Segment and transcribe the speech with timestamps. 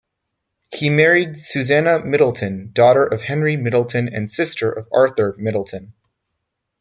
[0.73, 5.93] He married Susannah Middleton, daughter of Henry Middleton and sister of Arthur Middleton.